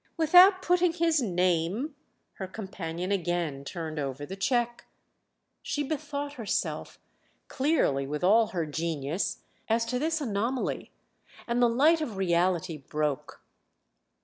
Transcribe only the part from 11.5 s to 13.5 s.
the light of reality broke.